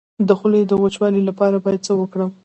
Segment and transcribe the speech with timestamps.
[0.27, 2.31] د خولې د وچوالي لپاره باید څه وکړم؟